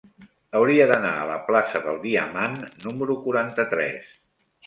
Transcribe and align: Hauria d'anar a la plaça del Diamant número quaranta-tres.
Hauria 0.59 0.87
d'anar 0.91 1.11
a 1.17 1.25
la 1.31 1.35
plaça 1.49 1.81
del 1.83 2.01
Diamant 2.07 2.57
número 2.87 3.19
quaranta-tres. 3.27 4.11